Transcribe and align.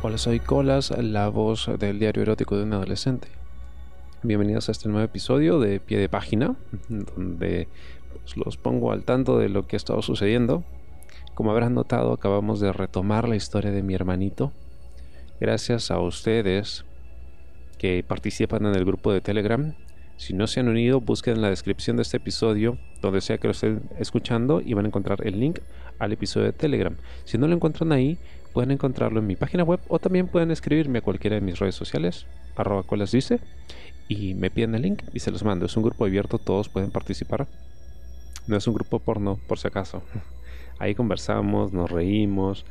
Hola, 0.00 0.16
soy 0.16 0.38
Colas, 0.38 0.92
la 0.96 1.28
voz 1.28 1.68
del 1.76 1.98
diario 1.98 2.22
erótico 2.22 2.56
de 2.56 2.62
un 2.62 2.72
adolescente. 2.72 3.26
Bienvenidos 4.22 4.68
a 4.68 4.72
este 4.72 4.88
nuevo 4.88 5.04
episodio 5.04 5.58
de 5.58 5.80
Pie 5.80 5.98
de 5.98 6.08
Página, 6.08 6.54
donde 6.88 7.66
pues, 8.12 8.36
los 8.36 8.56
pongo 8.56 8.92
al 8.92 9.02
tanto 9.02 9.38
de 9.38 9.48
lo 9.48 9.66
que 9.66 9.74
ha 9.74 9.76
estado 9.78 10.00
sucediendo. 10.02 10.62
Como 11.34 11.50
habrán 11.50 11.74
notado, 11.74 12.12
acabamos 12.12 12.60
de 12.60 12.72
retomar 12.72 13.28
la 13.28 13.34
historia 13.34 13.72
de 13.72 13.82
mi 13.82 13.92
hermanito. 13.94 14.52
Gracias 15.40 15.90
a 15.90 15.98
ustedes 15.98 16.84
que 17.76 18.04
participan 18.06 18.66
en 18.66 18.76
el 18.76 18.84
grupo 18.84 19.12
de 19.12 19.20
Telegram. 19.20 19.74
Si 20.16 20.32
no 20.32 20.46
se 20.46 20.60
han 20.60 20.68
unido, 20.68 21.00
busquen 21.00 21.34
en 21.34 21.42
la 21.42 21.50
descripción 21.50 21.96
de 21.96 22.02
este 22.02 22.18
episodio, 22.18 22.78
donde 23.02 23.20
sea 23.20 23.38
que 23.38 23.48
lo 23.48 23.52
estén 23.52 23.82
escuchando, 23.98 24.60
y 24.60 24.74
van 24.74 24.84
a 24.84 24.88
encontrar 24.88 25.26
el 25.26 25.40
link 25.40 25.58
al 25.98 26.12
episodio 26.12 26.46
de 26.46 26.52
Telegram. 26.52 26.96
Si 27.24 27.36
no 27.36 27.48
lo 27.48 27.54
encuentran 27.54 27.90
ahí, 27.90 28.16
pueden 28.58 28.72
encontrarlo 28.72 29.20
en 29.20 29.26
mi 29.28 29.36
página 29.36 29.62
web 29.62 29.78
o 29.86 30.00
también 30.00 30.26
pueden 30.26 30.50
escribirme 30.50 30.98
a 30.98 31.02
cualquiera 31.02 31.36
de 31.36 31.40
mis 31.40 31.60
redes 31.60 31.76
sociales, 31.76 32.26
arroba 32.56 32.82
colas 32.82 33.12
dice, 33.12 33.38
y 34.08 34.34
me 34.34 34.50
piden 34.50 34.74
el 34.74 34.82
link 34.82 35.04
y 35.14 35.20
se 35.20 35.30
los 35.30 35.44
mando. 35.44 35.66
Es 35.66 35.76
un 35.76 35.84
grupo 35.84 36.04
abierto, 36.04 36.38
todos 36.38 36.68
pueden 36.68 36.90
participar. 36.90 37.46
No 38.48 38.56
es 38.56 38.66
un 38.66 38.74
grupo 38.74 38.98
porno, 38.98 39.38
por 39.46 39.60
si 39.60 39.68
acaso. 39.68 40.02
Ahí 40.80 40.96
conversamos, 40.96 41.72
nos 41.72 41.88
reímos, 41.88 42.66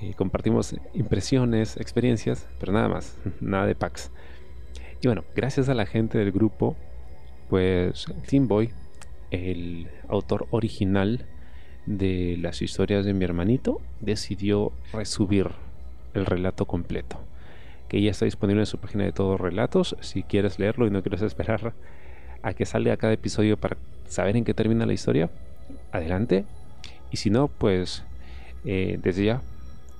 eh, 0.00 0.14
compartimos 0.16 0.74
impresiones, 0.94 1.76
experiencias, 1.76 2.46
pero 2.58 2.72
nada 2.72 2.88
más, 2.88 3.18
nada 3.38 3.66
de 3.66 3.74
packs. 3.74 4.10
Y 5.02 5.08
bueno, 5.08 5.24
gracias 5.36 5.68
a 5.68 5.74
la 5.74 5.84
gente 5.84 6.16
del 6.16 6.32
grupo, 6.32 6.74
pues 7.50 8.06
Tim 8.26 8.48
Boy, 8.48 8.70
el 9.30 9.88
autor 10.08 10.46
original 10.52 11.26
de 11.88 12.36
las 12.38 12.60
historias 12.60 13.04
de 13.04 13.14
mi 13.14 13.24
hermanito, 13.24 13.80
decidió 14.00 14.72
resubir 14.92 15.48
el 16.14 16.26
relato 16.26 16.66
completo, 16.66 17.18
que 17.88 18.02
ya 18.02 18.10
está 18.10 18.26
disponible 18.26 18.62
en 18.62 18.66
su 18.66 18.78
página 18.78 19.04
de 19.04 19.12
todos 19.12 19.40
relatos. 19.40 19.96
Si 20.00 20.22
quieres 20.22 20.58
leerlo 20.58 20.86
y 20.86 20.90
no 20.90 21.02
quieres 21.02 21.22
esperar 21.22 21.72
a 22.42 22.52
que 22.52 22.66
salga 22.66 22.96
cada 22.96 23.14
episodio 23.14 23.56
para 23.56 23.76
saber 24.06 24.36
en 24.36 24.44
qué 24.44 24.54
termina 24.54 24.86
la 24.86 24.92
historia, 24.92 25.30
adelante. 25.90 26.44
Y 27.10 27.16
si 27.16 27.30
no, 27.30 27.48
pues 27.48 28.04
eh, 28.64 28.98
desde 29.02 29.24
ya 29.24 29.42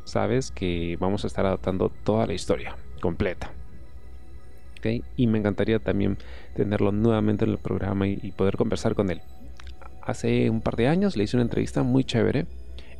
sabes 0.04 0.50
que 0.50 0.96
vamos 1.00 1.24
a 1.24 1.26
estar 1.26 1.46
adaptando 1.46 1.90
toda 2.04 2.26
la 2.26 2.34
historia 2.34 2.76
completa. 3.00 3.52
Y 5.16 5.26
me 5.26 5.38
encantaría 5.38 5.78
también 5.78 6.18
tenerlo 6.54 6.92
nuevamente 6.92 7.44
en 7.44 7.50
el 7.50 7.58
programa 7.58 8.06
y, 8.06 8.32
poder 8.36 8.56
conversar 8.56 8.94
con 8.94 9.10
él. 9.10 9.20
Hace 10.08 10.48
un 10.48 10.62
par 10.62 10.76
de 10.76 10.88
años 10.88 11.18
le 11.18 11.24
hice 11.24 11.36
una 11.36 11.42
entrevista 11.42 11.82
muy 11.82 12.02
chévere. 12.02 12.46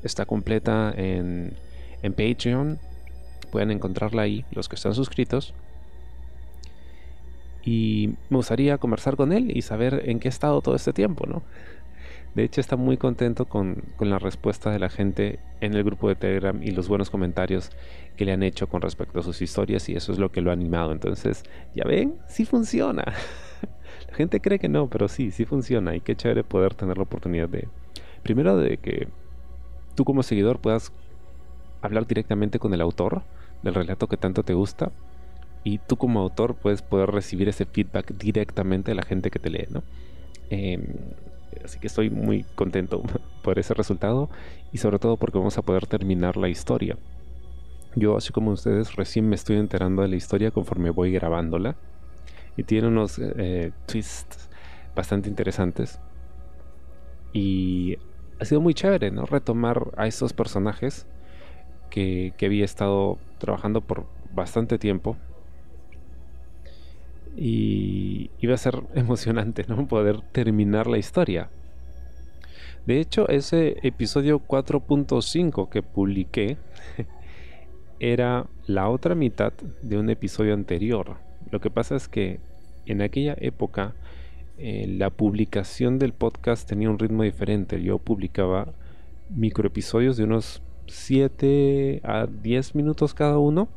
Está 0.03 0.27
completa 0.27 0.92
en, 0.95 1.55
en 2.03 2.12
Patreon. 2.12 2.78
Pueden 3.50 3.70
encontrarla 3.70 4.20
ahí, 4.20 4.45
los 4.50 4.69
que 4.69 4.77
están 4.77 4.92
suscritos. 4.92 5.55
Y 7.65 8.11
me 8.28 8.37
gustaría 8.37 8.77
conversar 8.77 9.17
con 9.17 9.33
él 9.33 9.56
y 9.56 9.62
saber 9.62 10.03
en 10.05 10.20
qué 10.20 10.28
ha 10.28 10.31
estado 10.31 10.61
todo 10.61 10.77
este 10.77 10.92
tiempo, 10.92 11.27
¿no? 11.27 11.42
De 12.34 12.45
hecho, 12.45 12.61
está 12.61 12.77
muy 12.77 12.98
contento 12.98 13.47
con, 13.47 13.84
la 14.00 14.19
respuesta 14.19 14.70
de 14.70 14.78
la 14.78 14.91
gente 14.91 15.39
en 15.62 15.72
el 15.72 15.84
grupo 15.84 16.11
de 16.11 16.15
Telegram 16.15 16.62
y 16.62 16.72
los 16.72 16.89
buenos 16.89 17.09
comentarios 17.09 17.70
que 18.19 18.27
le 18.27 18.33
han 18.33 18.43
hecho 18.43 18.69
con 18.69 18.83
respecto 18.83 19.20
a 19.20 19.22
sus 19.22 19.41
historias 19.41 19.89
y 19.89 19.97
eso 19.97 20.12
es 20.12 20.19
lo 20.19 20.31
que 20.31 20.43
lo 20.43 20.50
ha 20.50 20.53
animado. 20.53 20.93
Entonces, 20.93 21.43
ya 21.75 21.84
ven, 21.84 22.17
sí 22.28 22.45
funciona. 22.45 23.03
la 24.09 24.14
gente 24.14 24.41
cree 24.41 24.59
que 24.59 24.69
no, 24.69 24.89
pero 24.89 25.09
sí, 25.09 25.31
sí 25.31 25.45
funciona 25.45 25.95
y 25.95 26.01
qué 26.01 26.17
chévere 26.17 26.45
poder 26.45 26.75
tener 26.75 26.97
la 26.97 27.05
oportunidad 27.05 27.48
de, 27.48 27.69
primero, 28.23 28.56
de 28.56 28.78
que 28.78 29.09
tú 29.95 30.05
como 30.05 30.23
seguidor 30.23 30.59
puedas 30.59 30.92
hablar 31.83 32.06
directamente 32.06 32.59
con 32.59 32.75
el 32.75 32.81
autor 32.81 33.23
del 33.62 33.75
relato 33.75 34.06
que 34.09 34.17
tanto 34.17 34.42
te 34.42 34.55
gusta 34.55 34.91
y 35.65 35.78
tú 35.78 35.97
como 35.97 36.20
autor 36.20 36.55
puedes 36.55 36.83
poder 36.83 37.10
recibir 37.10 37.49
ese 37.49 37.66
feedback 37.66 38.12
directamente 38.15 38.91
de 38.91 38.94
la 38.94 39.03
gente 39.03 39.31
que 39.31 39.38
te 39.38 39.50
lee, 39.50 39.66
¿no? 39.71 39.83
Em, 40.50 40.83
Así 41.65 41.78
que 41.78 41.87
estoy 41.87 42.10
muy 42.10 42.44
contento 42.54 43.03
por 43.43 43.59
ese 43.59 43.75
resultado 43.75 44.28
y 44.72 44.78
sobre 44.78 44.99
todo 44.99 45.16
porque 45.16 45.38
vamos 45.38 45.59
a 45.59 45.62
poder 45.62 45.87
terminar 45.87 46.37
la 46.37 46.49
historia. 46.49 46.97
Yo, 47.94 48.16
así 48.16 48.33
como 48.33 48.53
ustedes, 48.53 48.97
recién 48.97 49.28
me 49.28 49.34
estoy 49.34 49.56
enterando 49.56 50.03
de 50.03 50.09
la 50.09 50.16
historia 50.16 50.50
conforme 50.50 50.91
voy 50.91 51.12
grabándola. 51.12 51.77
Y 52.59 52.65
tiene 52.65 52.89
unos 52.89 53.19
eh, 53.19 53.73
twists 53.87 54.51
bastante 54.95 55.31
interesantes. 55.31 55.99
Y 57.33 57.97
ha 58.39 58.45
sido 58.45 58.61
muy 58.61 58.75
chévere, 58.75 59.11
¿no? 59.11 59.25
Retomar 59.25 59.93
a 59.97 60.07
estos 60.07 60.35
personajes 60.35 61.07
que, 61.89 62.35
que 62.37 62.45
había 62.45 62.67
estado 62.67 63.17
trabajando 63.39 63.81
por 63.81 64.07
bastante 64.35 64.79
tiempo 64.79 65.17
y 67.39 68.31
iba 68.41 68.55
a 68.55 68.59
ser 68.59 68.83
emocionante, 68.95 69.65
¿no? 69.69 69.87
Poder 69.87 70.21
terminar 70.33 70.87
la 70.87 70.99
historia. 70.99 71.49
De 72.87 73.01
hecho, 73.01 73.29
ese 73.29 73.77
episodio 73.83 74.41
4.5 74.41 75.69
que 75.69 75.83
publiqué 75.83 76.57
era 78.01 78.47
la 78.67 78.89
otra 78.89 79.15
mitad 79.15 79.53
de 79.83 79.99
un 79.99 80.11
episodio 80.11 80.55
anterior. 80.55 81.17
Lo 81.50 81.60
que 81.60 81.70
pasa 81.70 81.97
es 81.97 82.09
que 82.09 82.41
en 82.86 83.03
aquella 83.03 83.36
época 83.38 83.94
eh, 84.59 84.86
la 84.88 85.10
publicación 85.10 85.98
del 85.98 86.12
podcast 86.12 86.69
tenía 86.69 86.91
un 86.91 86.98
ritmo 86.98 87.22
diferente. 87.22 87.82
Yo 87.82 87.98
publicaba 87.98 88.72
microepisodios 89.31 90.16
de 90.16 90.25
unos 90.25 90.62
7 90.86 92.00
a 92.03 92.26
10 92.26 92.75
minutos 92.75 93.14
cada 93.14 93.38
uno. 93.38 93.69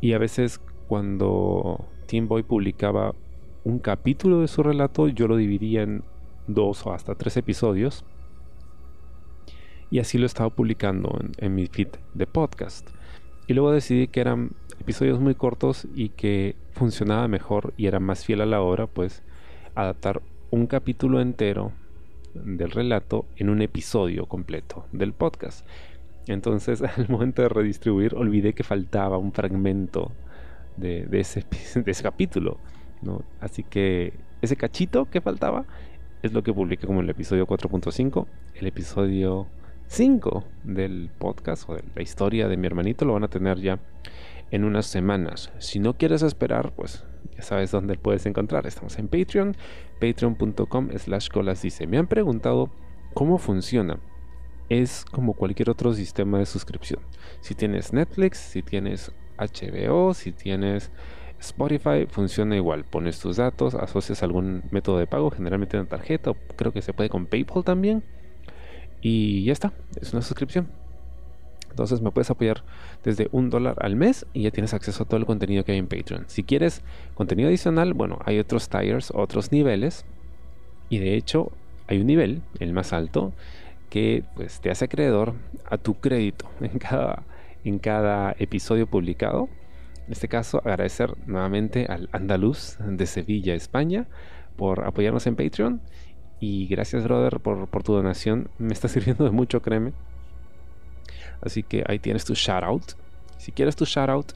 Y 0.00 0.12
a 0.12 0.18
veces 0.18 0.60
cuando 0.88 1.84
Tim 2.06 2.26
Boy 2.28 2.42
publicaba 2.42 3.14
un 3.64 3.78
capítulo 3.78 4.40
de 4.40 4.48
su 4.48 4.62
relato, 4.62 5.08
yo 5.08 5.28
lo 5.28 5.36
dividía 5.36 5.82
en 5.82 6.02
dos 6.46 6.86
o 6.86 6.92
hasta 6.92 7.14
tres 7.14 7.36
episodios. 7.36 8.04
Y 9.90 9.98
así 9.98 10.18
lo 10.18 10.26
estaba 10.26 10.50
publicando 10.50 11.18
en, 11.38 11.54
mi 11.54 11.66
feed 11.66 11.88
de 12.14 12.26
podcast. 12.26 12.88
Y 13.46 13.54
luego 13.54 13.72
decidí 13.72 14.06
que 14.06 14.20
eran 14.20 14.52
episodios 14.80 15.20
muy 15.20 15.34
cortos 15.34 15.86
y 15.94 16.08
que 16.08 16.56
funcionaba 16.72 17.28
mejor 17.28 17.74
y 17.76 17.86
era 17.86 18.00
más 18.00 18.24
fiel 18.24 18.40
a 18.40 18.46
la 18.46 18.62
obra, 18.62 18.86
pues 18.86 19.22
adaptar 19.74 20.22
un 20.50 20.66
capítulo 20.66 21.20
entero 21.20 21.72
del 22.34 22.70
relato 22.70 23.26
en 23.36 23.50
un 23.50 23.62
episodio 23.62 24.26
completo 24.26 24.86
del 24.92 25.12
podcast. 25.12 25.66
Entonces, 26.26 26.82
al 26.96 27.08
momento 27.08 27.42
de 27.42 27.48
redistribuir, 27.48 28.14
olvidé 28.14 28.54
que 28.54 28.64
faltaba 28.64 29.18
un 29.18 29.32
fragmento 29.32 30.12
de, 30.76 31.06
ese, 31.12 31.44
capítulo. 32.02 32.58
Así 33.40 33.62
que 33.62 34.14
ese 34.42 34.56
cachito 34.56 35.10
que 35.10 35.20
faltaba 35.20 35.66
es 36.22 36.32
lo 36.32 36.42
que 36.42 36.52
publiqué 36.52 36.86
como 36.86 37.00
el 37.00 37.10
episodio 37.10 37.46
4.5. 37.46 38.26
El 38.54 38.66
episodio 38.66 39.46
5 39.88 40.44
del 40.64 41.10
podcast 41.18 41.68
o 41.68 41.74
de 41.74 41.84
la 41.94 42.02
historia 42.02 42.48
de 42.48 42.56
mi 42.56 42.66
hermanito 42.66 43.04
lo 43.04 43.14
van 43.14 43.24
a 43.24 43.28
tener 43.28 43.58
ya 43.58 43.78
en 44.50 44.64
unas 44.64 44.86
semanas. 44.86 45.52
Si 45.58 45.78
no 45.78 45.94
quieres 45.94 46.22
esperar, 46.22 46.72
pues 46.74 47.04
ya 47.36 47.42
sabes 47.42 47.70
dónde 47.70 47.96
puedes 47.96 48.26
encontrar. 48.26 48.66
Estamos 48.66 48.98
en 48.98 49.08
Patreon, 49.08 49.56
patreon.com 50.00 50.90
slash 50.96 51.28
colas 51.28 51.62
dice. 51.62 51.86
Me 51.86 51.98
han 51.98 52.06
preguntado 52.06 52.70
cómo 53.14 53.38
funciona. 53.38 54.00
Es 54.68 55.04
como 55.04 55.34
cualquier 55.34 55.70
otro 55.70 55.92
sistema 55.92 56.38
de 56.38 56.46
suscripción. 56.46 57.00
Si 57.40 57.54
tienes 57.54 57.92
Netflix, 57.92 58.38
si 58.38 58.62
tienes 58.62 59.12
HBO, 59.36 60.14
si 60.14 60.32
tienes 60.32 60.92
Spotify, 61.40 62.06
funciona 62.08 62.56
igual. 62.56 62.84
Pones 62.84 63.18
tus 63.18 63.38
datos, 63.38 63.74
asocias 63.74 64.22
algún 64.22 64.62
método 64.70 64.98
de 64.98 65.06
pago, 65.06 65.30
generalmente 65.30 65.76
una 65.76 65.88
tarjeta, 65.88 66.32
creo 66.56 66.72
que 66.72 66.82
se 66.82 66.92
puede 66.92 67.08
con 67.08 67.26
PayPal 67.26 67.64
también. 67.64 68.04
Y 69.00 69.44
ya 69.44 69.52
está, 69.52 69.72
es 70.00 70.12
una 70.12 70.22
suscripción. 70.22 70.79
Entonces 71.70 72.00
me 72.00 72.10
puedes 72.10 72.30
apoyar 72.30 72.62
desde 73.02 73.28
un 73.32 73.48
dólar 73.50 73.76
al 73.80 73.96
mes 73.96 74.26
y 74.32 74.42
ya 74.42 74.50
tienes 74.50 74.74
acceso 74.74 75.04
a 75.04 75.06
todo 75.06 75.18
el 75.18 75.26
contenido 75.26 75.64
que 75.64 75.72
hay 75.72 75.78
en 75.78 75.86
Patreon. 75.86 76.24
Si 76.26 76.42
quieres 76.42 76.82
contenido 77.14 77.48
adicional, 77.48 77.94
bueno, 77.94 78.18
hay 78.24 78.38
otros 78.38 78.68
tires, 78.68 79.12
otros 79.14 79.52
niveles. 79.52 80.04
Y 80.88 80.98
de 80.98 81.14
hecho, 81.14 81.52
hay 81.86 81.98
un 81.98 82.06
nivel, 82.06 82.42
el 82.58 82.72
más 82.72 82.92
alto, 82.92 83.32
que 83.88 84.24
pues 84.34 84.60
te 84.60 84.70
hace 84.70 84.84
acreedor 84.84 85.34
a 85.68 85.78
tu 85.78 85.94
crédito 85.94 86.48
en 86.60 86.78
cada 86.78 87.24
en 87.64 87.78
cada 87.78 88.34
episodio 88.38 88.86
publicado. 88.86 89.48
En 90.06 90.12
este 90.12 90.28
caso, 90.28 90.58
agradecer 90.58 91.14
nuevamente 91.26 91.86
al 91.86 92.08
Andaluz 92.12 92.78
de 92.80 93.06
Sevilla, 93.06 93.54
España, 93.54 94.08
por 94.56 94.84
apoyarnos 94.84 95.26
en 95.26 95.36
Patreon. 95.36 95.80
Y 96.40 96.66
gracias, 96.68 97.04
brother, 97.04 97.40
por, 97.40 97.68
tu 97.82 97.92
donación. 97.92 98.50
Me 98.58 98.72
está 98.72 98.88
sirviendo 98.88 99.24
de 99.24 99.30
mucho, 99.30 99.62
créeme. 99.62 99.92
Así 101.42 101.62
que 101.62 101.84
ahí 101.86 101.98
tienes 101.98 102.24
tu 102.24 102.34
shout 102.34 102.62
out. 102.62 102.84
Si 103.38 103.52
quieres 103.52 103.76
tu 103.76 103.84
shout 103.84 104.08
out, 104.08 104.32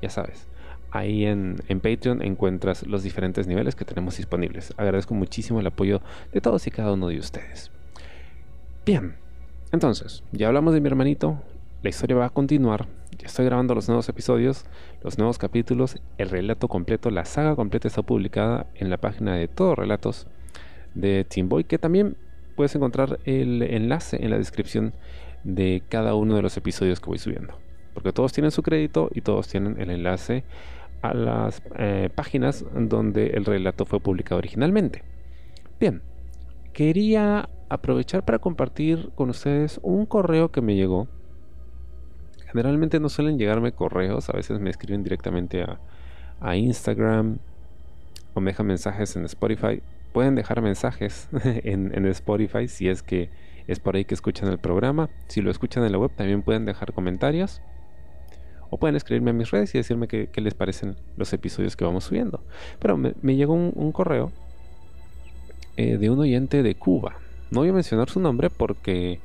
ya 0.00 0.10
sabes. 0.10 0.46
Ahí 0.90 1.24
en, 1.24 1.56
en, 1.68 1.80
Patreon 1.80 2.22
encuentras 2.22 2.86
los 2.86 3.02
diferentes 3.02 3.48
niveles 3.48 3.74
que 3.74 3.84
tenemos 3.84 4.16
disponibles. 4.16 4.72
Agradezco 4.76 5.14
muchísimo 5.14 5.58
el 5.58 5.66
apoyo 5.66 6.00
de 6.32 6.40
todos 6.40 6.66
y 6.66 6.70
cada 6.70 6.92
uno 6.92 7.08
de 7.08 7.18
ustedes. 7.18 7.72
Bien, 8.86 9.16
entonces, 9.72 10.22
ya 10.30 10.46
hablamos 10.46 10.72
de 10.72 10.80
mi 10.80 10.86
hermanito, 10.86 11.42
la 11.82 11.88
historia 11.88 12.16
va 12.16 12.26
a 12.26 12.30
continuar. 12.30 12.86
Ya 13.18 13.26
estoy 13.26 13.44
grabando 13.44 13.74
los 13.74 13.88
nuevos 13.88 14.08
episodios, 14.08 14.64
los 15.02 15.18
nuevos 15.18 15.36
capítulos, 15.36 15.98
el 16.16 16.30
relato 16.30 16.68
completo, 16.68 17.10
la 17.10 17.24
saga 17.24 17.56
completa 17.56 17.88
está 17.88 18.02
publicada 18.02 18.66
en 18.74 18.88
la 18.88 18.98
página 18.98 19.34
de 19.34 19.48
Todos 19.48 19.76
Relatos 19.76 20.26
de 20.94 21.24
Team 21.24 21.48
Boy, 21.48 21.64
que 21.64 21.78
también 21.78 22.16
puedes 22.54 22.74
encontrar 22.74 23.18
el 23.24 23.62
enlace 23.62 24.22
en 24.22 24.30
la 24.30 24.38
descripción 24.38 24.94
de 25.44 25.82
cada 25.88 26.14
uno 26.14 26.36
de 26.36 26.42
los 26.42 26.56
episodios 26.56 27.00
que 27.00 27.06
voy 27.06 27.18
subiendo. 27.18 27.58
Porque 27.92 28.12
todos 28.12 28.32
tienen 28.32 28.50
su 28.50 28.62
crédito 28.62 29.10
y 29.14 29.20
todos 29.20 29.48
tienen 29.48 29.80
el 29.80 29.90
enlace 29.90 30.44
a 31.02 31.14
las 31.14 31.62
eh, 31.78 32.10
páginas 32.14 32.64
donde 32.74 33.28
el 33.28 33.44
relato 33.44 33.84
fue 33.84 34.00
publicado 34.00 34.38
originalmente. 34.38 35.02
Bien, 35.78 36.02
quería 36.72 37.48
aprovechar 37.68 38.24
para 38.24 38.38
compartir 38.38 39.10
con 39.14 39.30
ustedes 39.30 39.78
un 39.82 40.06
correo 40.06 40.50
que 40.50 40.60
me 40.60 40.74
llegó. 40.74 41.08
Generalmente 42.46 43.00
no 43.00 43.08
suelen 43.08 43.38
llegarme 43.38 43.72
correos, 43.72 44.28
a 44.30 44.32
veces 44.32 44.60
me 44.60 44.70
escriben 44.70 45.02
directamente 45.02 45.62
a, 45.62 45.80
a 46.40 46.56
Instagram 46.56 47.38
o 48.32 48.40
me 48.40 48.50
dejan 48.50 48.66
mensajes 48.66 49.14
en 49.16 49.24
Spotify 49.24 49.82
pueden 50.14 50.36
dejar 50.36 50.62
mensajes 50.62 51.28
en, 51.44 52.06
Spotify 52.06 52.68
si 52.68 52.88
es 52.88 53.02
que 53.02 53.28
es 53.66 53.80
por 53.80 53.96
ahí 53.96 54.04
que 54.04 54.14
escuchan 54.14 54.48
el 54.48 54.58
programa. 54.58 55.10
Si 55.28 55.40
lo 55.40 55.50
escuchan 55.50 55.84
en 55.84 55.92
la 55.92 55.98
web, 55.98 56.10
también 56.14 56.42
pueden 56.42 56.64
dejar 56.64 56.92
comentarios. 56.92 57.60
O 58.70 58.78
pueden 58.78 58.96
escribirme 58.96 59.30
a 59.30 59.34
mis 59.34 59.50
redes 59.50 59.74
y 59.74 59.78
decirme 59.78 60.08
qué, 60.08 60.28
les 60.36 60.54
parecen 60.54 60.96
los 61.16 61.32
episodios 61.32 61.76
que 61.76 61.84
vamos 61.84 62.04
subiendo. 62.04 62.42
Pero 62.80 62.96
me, 62.96 63.36
llegó 63.36 63.54
un, 63.54 63.92
correo 63.92 64.32
eh, 65.76 65.96
de 65.96 66.10
un 66.10 66.18
oyente 66.18 66.62
de 66.62 66.74
Cuba. 66.74 67.16
No 67.50 67.60
voy 67.60 67.68
a 67.68 67.72
mencionar 67.72 68.10
su 68.10 68.20
nombre 68.20 68.50
porque, 68.50 69.20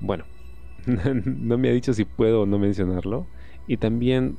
bueno, 0.00 0.24
no 0.86 1.58
me 1.58 1.68
ha 1.68 1.72
dicho 1.72 1.92
si 1.92 2.04
puedo 2.04 2.42
o 2.42 2.46
no 2.46 2.58
mencionarlo. 2.58 3.26
Y 3.66 3.78
también, 3.78 4.36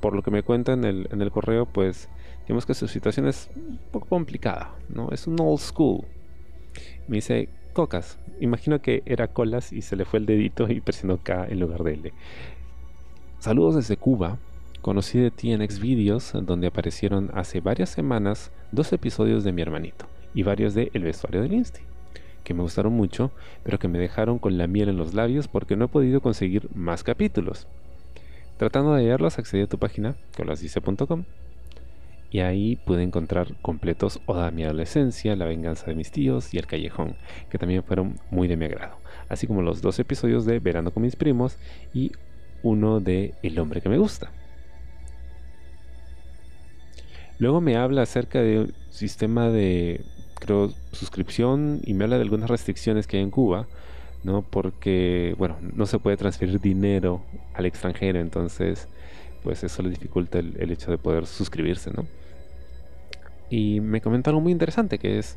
por 0.00 0.14
lo 0.14 0.22
que 0.22 0.30
me 0.30 0.42
cuenta 0.42 0.72
en 0.72 0.84
el, 0.84 1.08
en 1.12 1.20
el 1.20 1.30
correo, 1.30 1.66
pues 1.66 2.08
Digamos 2.46 2.64
que 2.64 2.74
su 2.74 2.86
situación 2.86 3.26
es 3.26 3.50
un 3.56 3.78
poco 3.90 4.06
complicada, 4.08 4.72
¿no? 4.88 5.10
Es 5.10 5.26
un 5.26 5.36
old 5.40 5.58
school. 5.58 6.04
Me 7.08 7.16
dice, 7.16 7.48
Cocas. 7.76 8.18
Imagino 8.40 8.80
que 8.80 9.02
era 9.04 9.28
colas 9.28 9.70
y 9.70 9.82
se 9.82 9.96
le 9.96 10.06
fue 10.06 10.18
el 10.18 10.24
dedito 10.24 10.66
y 10.66 10.80
presionó 10.80 11.18
K 11.22 11.46
en 11.46 11.60
lugar 11.60 11.84
de 11.84 11.92
L. 11.92 12.12
Saludos 13.38 13.74
desde 13.74 13.98
Cuba. 13.98 14.38
Conocí 14.80 15.18
de 15.18 15.30
ti 15.30 15.52
en 15.52 15.60
Xvideos, 15.60 16.32
donde 16.40 16.68
aparecieron 16.68 17.30
hace 17.34 17.60
varias 17.60 17.90
semanas 17.90 18.50
dos 18.72 18.94
episodios 18.94 19.44
de 19.44 19.52
mi 19.52 19.60
hermanito 19.60 20.06
y 20.32 20.42
varios 20.42 20.72
de 20.72 20.90
El 20.94 21.02
vestuario 21.02 21.42
del 21.42 21.52
Insti, 21.52 21.82
que 22.44 22.54
me 22.54 22.62
gustaron 22.62 22.94
mucho, 22.94 23.30
pero 23.62 23.78
que 23.78 23.88
me 23.88 23.98
dejaron 23.98 24.38
con 24.38 24.56
la 24.56 24.66
miel 24.66 24.88
en 24.88 24.96
los 24.96 25.12
labios 25.12 25.46
porque 25.46 25.76
no 25.76 25.84
he 25.84 25.88
podido 25.88 26.22
conseguir 26.22 26.70
más 26.74 27.04
capítulos. 27.04 27.68
Tratando 28.56 28.94
de 28.94 29.02
hallarlos, 29.02 29.38
accedí 29.38 29.64
a 29.64 29.68
tu 29.68 29.76
página, 29.76 30.16
colasdice.com, 30.34 31.24
y 32.36 32.40
ahí 32.40 32.76
pude 32.76 33.02
encontrar 33.02 33.56
completos 33.62 34.20
Oda 34.26 34.50
mi 34.50 34.62
adolescencia, 34.62 35.34
La 35.36 35.46
venganza 35.46 35.86
de 35.86 35.94
mis 35.94 36.10
tíos 36.10 36.52
y 36.52 36.58
El 36.58 36.66
callejón, 36.66 37.16
que 37.48 37.56
también 37.56 37.82
fueron 37.82 38.20
muy 38.30 38.46
de 38.46 38.58
mi 38.58 38.66
agrado, 38.66 38.98
así 39.30 39.46
como 39.46 39.62
los 39.62 39.80
dos 39.80 39.98
episodios 40.00 40.44
de 40.44 40.58
Verano 40.58 40.90
con 40.90 41.02
mis 41.02 41.16
primos 41.16 41.56
y 41.94 42.12
uno 42.62 43.00
de 43.00 43.32
El 43.42 43.58
hombre 43.58 43.80
que 43.80 43.88
me 43.88 43.96
gusta. 43.96 44.30
Luego 47.38 47.62
me 47.62 47.78
habla 47.78 48.02
acerca 48.02 48.42
de 48.42 48.58
un 48.58 48.74
sistema 48.90 49.48
de, 49.48 50.04
creo, 50.34 50.74
suscripción 50.92 51.80
y 51.84 51.94
me 51.94 52.04
habla 52.04 52.16
de 52.16 52.22
algunas 52.22 52.50
restricciones 52.50 53.06
que 53.06 53.16
hay 53.16 53.22
en 53.22 53.30
Cuba, 53.30 53.66
¿no? 54.24 54.42
Porque, 54.42 55.34
bueno, 55.38 55.56
no 55.62 55.86
se 55.86 55.98
puede 55.98 56.18
transferir 56.18 56.60
dinero 56.60 57.22
al 57.54 57.64
extranjero, 57.64 58.20
entonces 58.20 58.88
pues 59.42 59.64
eso 59.64 59.80
le 59.80 59.88
dificulta 59.88 60.38
el, 60.40 60.70
hecho 60.70 60.90
de 60.90 60.98
poder 60.98 61.24
suscribirse, 61.24 61.92
¿no? 61.92 62.04
Y 63.50 63.80
me 63.80 64.00
comenta 64.00 64.30
algo 64.30 64.40
muy 64.40 64.52
interesante 64.52 64.98
que 64.98 65.18
es, 65.18 65.36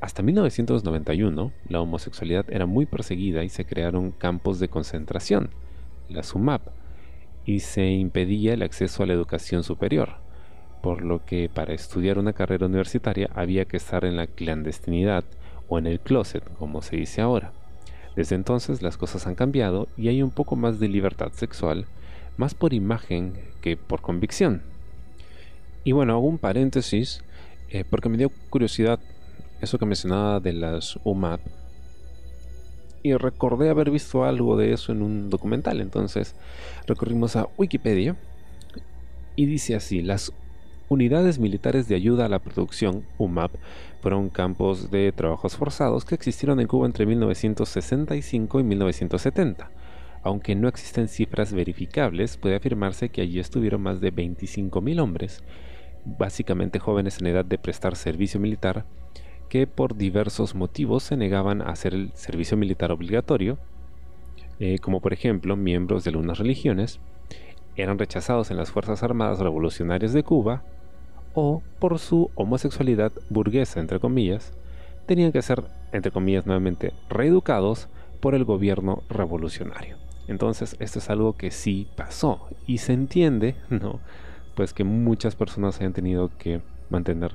hasta 0.00 0.22
1991 0.22 1.52
la 1.68 1.80
homosexualidad 1.80 2.46
era 2.50 2.66
muy 2.66 2.86
perseguida 2.86 3.44
y 3.44 3.48
se 3.48 3.64
crearon 3.64 4.12
campos 4.12 4.58
de 4.60 4.68
concentración, 4.68 5.50
la 6.08 6.22
SUMAP, 6.22 6.62
y 7.44 7.60
se 7.60 7.86
impedía 7.90 8.54
el 8.54 8.62
acceso 8.62 9.02
a 9.02 9.06
la 9.06 9.14
educación 9.14 9.64
superior, 9.64 10.16
por 10.82 11.02
lo 11.02 11.24
que 11.24 11.48
para 11.48 11.74
estudiar 11.74 12.18
una 12.18 12.32
carrera 12.32 12.66
universitaria 12.66 13.30
había 13.34 13.64
que 13.64 13.76
estar 13.76 14.04
en 14.04 14.16
la 14.16 14.26
clandestinidad 14.26 15.24
o 15.68 15.78
en 15.78 15.86
el 15.86 16.00
closet, 16.00 16.44
como 16.58 16.82
se 16.82 16.96
dice 16.96 17.20
ahora. 17.20 17.52
Desde 18.16 18.34
entonces 18.34 18.82
las 18.82 18.96
cosas 18.96 19.26
han 19.26 19.34
cambiado 19.34 19.88
y 19.96 20.08
hay 20.08 20.22
un 20.22 20.30
poco 20.30 20.56
más 20.56 20.80
de 20.80 20.88
libertad 20.88 21.32
sexual, 21.32 21.86
más 22.36 22.54
por 22.54 22.74
imagen 22.74 23.34
que 23.60 23.76
por 23.76 24.00
convicción. 24.00 24.62
Y 25.84 25.92
bueno, 25.92 26.14
hago 26.14 26.26
un 26.26 26.38
paréntesis 26.38 27.22
eh, 27.70 27.84
porque 27.88 28.08
me 28.08 28.16
dio 28.16 28.30
curiosidad 28.50 29.00
eso 29.60 29.78
que 29.78 29.86
mencionaba 29.86 30.40
de 30.40 30.52
las 30.52 30.98
UMAP 31.04 31.40
y 33.02 33.14
recordé 33.14 33.70
haber 33.70 33.90
visto 33.90 34.24
algo 34.24 34.56
de 34.56 34.72
eso 34.72 34.92
en 34.92 35.02
un 35.02 35.30
documental. 35.30 35.80
Entonces 35.80 36.34
recorrimos 36.86 37.36
a 37.36 37.48
Wikipedia 37.56 38.16
y 39.36 39.46
dice 39.46 39.74
así, 39.74 40.02
las 40.02 40.32
unidades 40.88 41.38
militares 41.38 41.88
de 41.88 41.94
ayuda 41.94 42.26
a 42.26 42.28
la 42.28 42.38
producción, 42.38 43.04
UMAP, 43.18 43.52
fueron 44.00 44.30
campos 44.30 44.90
de 44.90 45.12
trabajos 45.12 45.56
forzados 45.56 46.04
que 46.04 46.14
existieron 46.14 46.60
en 46.60 46.66
Cuba 46.66 46.86
entre 46.86 47.06
1965 47.06 48.60
y 48.60 48.62
1970 48.62 49.70
aunque 50.22 50.54
no 50.54 50.68
existen 50.68 51.08
cifras 51.08 51.52
verificables, 51.52 52.36
puede 52.36 52.56
afirmarse 52.56 53.08
que 53.08 53.20
allí 53.20 53.38
estuvieron 53.38 53.82
más 53.82 54.00
de 54.00 54.12
25.000 54.12 55.00
hombres, 55.00 55.42
básicamente 56.04 56.78
jóvenes 56.78 57.20
en 57.20 57.26
edad 57.26 57.44
de 57.44 57.58
prestar 57.58 57.96
servicio 57.96 58.40
militar, 58.40 58.84
que 59.48 59.66
por 59.66 59.96
diversos 59.96 60.54
motivos 60.54 61.02
se 61.02 61.16
negaban 61.16 61.62
a 61.62 61.70
hacer 61.70 61.94
el 61.94 62.10
servicio 62.14 62.56
militar 62.56 62.92
obligatorio, 62.92 63.58
eh, 64.60 64.78
como 64.80 65.00
por 65.00 65.12
ejemplo 65.12 65.56
miembros 65.56 66.04
de 66.04 66.10
algunas 66.10 66.38
religiones, 66.38 67.00
eran 67.76 67.98
rechazados 67.98 68.50
en 68.50 68.56
las 68.56 68.70
Fuerzas 68.70 69.02
Armadas 69.02 69.38
Revolucionarias 69.38 70.12
de 70.12 70.22
Cuba, 70.24 70.62
o 71.34 71.62
por 71.78 71.98
su 71.98 72.30
homosexualidad 72.34 73.12
burguesa, 73.30 73.80
entre 73.80 74.00
comillas, 74.00 74.52
tenían 75.06 75.32
que 75.32 75.42
ser, 75.42 75.62
entre 75.92 76.10
comillas 76.10 76.46
nuevamente, 76.46 76.92
reeducados 77.08 77.88
por 78.20 78.34
el 78.34 78.44
gobierno 78.44 79.02
revolucionario. 79.08 79.96
Entonces, 80.26 80.76
esto 80.80 80.98
es 80.98 81.08
algo 81.10 81.36
que 81.36 81.50
sí 81.50 81.86
pasó 81.96 82.48
y 82.66 82.78
se 82.78 82.92
entiende, 82.92 83.54
¿no? 83.70 84.00
Pues 84.58 84.74
que 84.74 84.82
muchas 84.82 85.36
personas 85.36 85.78
hayan 85.78 85.92
tenido 85.92 86.32
que 86.36 86.62
mantener 86.90 87.30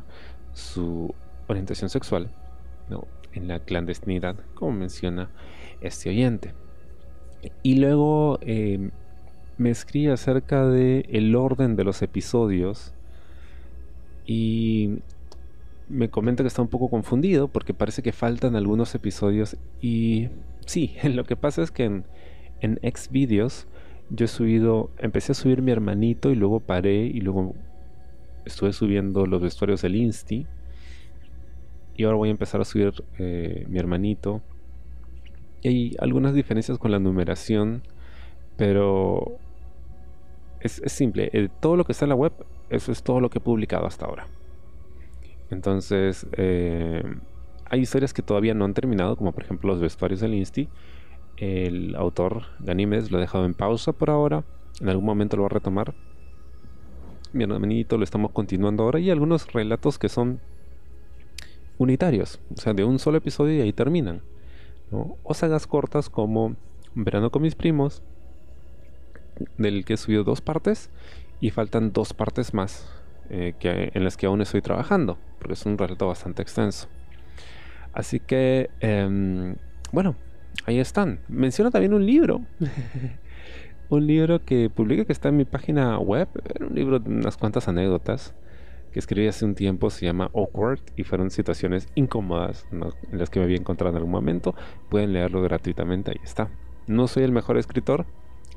su 0.52 1.16
orientación 1.48 1.90
sexual, 1.90 2.30
¿no? 2.90 3.08
En 3.32 3.48
la 3.48 3.60
clandestinidad, 3.60 4.36
como 4.56 4.74
menciona 4.74 5.30
este 5.80 6.10
oyente. 6.10 6.54
Y 7.62 7.76
luego 7.76 8.40
eh, 8.42 8.90
me 9.58 9.70
escribe 9.70 10.12
acerca 10.12 10.68
de 10.68 11.06
el 11.08 11.34
orden 11.38 11.78
de 11.78 11.86
los 11.86 12.02
episodios 12.02 12.94
y 14.26 15.00
me 15.88 16.10
comenta 16.10 16.44
que 16.44 16.50
está 16.50 16.62
un 16.62 16.68
poco 16.68 16.90
confundido 16.90 17.48
porque 17.48 17.74
parece 17.74 18.04
que 18.04 18.12
faltan 18.12 18.58
algunos 18.58 18.96
episodios 18.96 19.56
y 19.82 20.28
sí, 20.66 20.98
lo 21.06 21.24
que 21.24 21.38
pasa 21.38 21.64
es 21.64 21.72
que 21.72 21.86
en, 21.86 22.04
en 22.60 22.82
Xvideos 22.84 23.66
yo 24.10 24.26
he 24.26 24.28
subido, 24.28 24.92
empecé 24.98 25.32
a 25.32 25.36
subir 25.36 25.62
mi 25.62 25.72
hermanito 25.72 26.32
y 26.32 26.36
luego 26.36 26.60
paré 26.60 27.06
y 27.06 27.22
luego 27.22 27.56
estuve 28.46 28.74
subiendo 28.74 29.26
los 29.26 29.42
vestuarios 29.42 29.82
del 29.82 29.96
Insti 29.96 30.46
y 31.96 32.04
ahora 32.04 32.18
voy 32.18 32.30
a 32.30 32.32
empezar 32.32 32.62
a 32.62 32.66
subir 32.66 32.94
eh, 33.20 33.66
mi 33.70 33.80
hermanito. 33.80 34.42
Y 35.62 35.68
hay 35.68 35.96
algunas 36.00 36.34
diferencias 36.34 36.78
con 36.78 36.92
la 36.92 37.00
numeración, 37.00 37.84
pero 38.58 39.38
es, 40.60 40.82
simple. 40.88 41.30
Eh, 41.34 41.50
todo 41.60 41.76
lo 41.76 41.86
que 41.86 41.92
está 41.92 42.06
en 42.06 42.10
la 42.10 42.16
web, 42.16 42.34
eso 42.70 42.92
es 42.92 43.04
todo 43.04 43.20
lo 43.20 43.30
que 43.30 43.38
he 43.38 43.42
publicado 43.42 43.86
hasta 43.86 44.06
ahora. 44.06 44.28
Entonces, 45.52 46.26
eh, 46.34 47.04
hay 47.66 47.80
historias 47.80 48.14
que 48.14 48.24
todavía 48.24 48.54
no 48.54 48.66
han 48.66 48.74
terminado, 48.74 49.16
como 49.16 49.32
por 49.32 49.44
ejemplo 49.44 49.70
los 49.70 49.80
vestuarios 49.80 50.20
del 50.20 50.34
Insti 50.34 50.68
el 51.38 51.96
autor 51.96 52.44
Ganímedes 52.60 53.12
lo 53.12 53.18
ha 53.18 53.22
dejado 53.22 53.46
en 53.46 53.54
pausa 53.54 53.92
por 53.92 54.10
ahora. 54.10 54.44
En 54.82 54.90
algún 54.90 55.06
momento 55.06 55.38
lo 55.38 55.44
va 55.44 55.48
a 55.48 55.50
retomar. 55.50 55.94
Mi 57.32 57.44
hermanito 57.44 57.98
lo 57.98 58.04
estamos 58.04 58.32
continuando 58.32 58.84
ahora. 58.84 59.00
Y 59.00 59.10
algunos 59.10 59.52
relatos 59.52 59.98
que 59.98 60.10
son 60.10 60.40
unitarios. 61.78 62.40
O 62.56 62.62
sea, 62.62 62.74
de 62.74 62.84
un 62.84 63.00
solo 63.00 63.18
episodio 63.18 63.56
y 63.56 63.62
ahí 63.62 63.74
terminan. 63.74 64.22
O 64.92 65.34
sagas 65.34 65.66
cortas 65.66 66.10
como 66.10 66.56
Verano 66.94 67.32
con 67.32 67.42
mis 67.42 67.56
primos. 67.56 68.04
Del 69.58 69.84
que 69.86 69.94
he 69.94 69.98
subido 69.98 70.24
dos 70.24 70.42
partes. 70.42 70.92
Y 71.40 71.50
faltan 71.50 71.92
dos 71.92 72.14
partes 72.14 72.54
más. 72.54 72.90
Eh, 73.30 73.54
que, 73.60 73.92
en 73.94 74.04
las 74.04 74.18
que 74.18 74.28
aún 74.28 74.42
estoy 74.42 74.62
trabajando. 74.62 75.18
Porque 75.40 75.54
es 75.54 75.66
un 75.66 75.78
relato 75.78 76.08
bastante 76.08 76.44
extenso. 76.44 76.88
Así 77.94 78.20
que, 78.20 78.70
em, 78.80 79.56
bueno, 79.92 80.16
ahí 80.66 80.80
están. 80.80 81.20
Menciona 81.28 81.72
también 81.72 81.94
un 81.94 82.06
libro. 82.06 82.42
un 83.90 84.08
libro 84.08 84.44
que 84.44 84.70
publiqué 84.70 85.06
que 85.06 85.14
está 85.14 85.30
en 85.30 85.38
mi 85.38 85.46
página 85.46 85.98
web. 86.00 86.28
Era 86.54 86.66
un 86.66 86.76
libro 86.76 87.00
de 87.00 87.10
unas 87.10 87.38
cuantas 87.38 87.68
anécdotas 87.68 88.34
que 88.92 89.00
escribí 89.00 89.28
hace 89.28 89.46
un 89.46 89.56
tiempo. 89.56 89.90
Se 89.90 90.06
llama 90.06 90.30
Awkward 90.34 90.80
y 90.96 91.04
fueron 91.04 91.32
situaciones 91.32 91.88
incómodas 91.96 92.68
en 92.72 93.20
las 93.20 93.30
que 93.30 93.40
me 93.40 93.46
había 93.46 93.58
encontrado 93.58 93.92
en 93.92 93.98
algún 93.98 94.12
momento. 94.12 94.56
Pueden 94.90 95.14
leerlo 95.14 95.42
gratuitamente, 95.42 96.12
ahí 96.12 96.22
está. 96.24 96.50
No 96.88 97.08
soy 97.08 97.24
el 97.24 97.32
mejor 97.32 97.58
escritor, 97.58 98.06